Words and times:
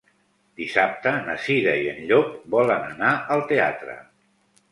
Dissabte 0.59 1.11
na 1.25 1.35
Cira 1.47 1.75
i 1.83 1.85
en 1.91 2.01
Llop 2.11 2.33
volen 2.57 2.87
anar 2.93 3.11
al 3.37 3.43
teatre. 3.53 3.99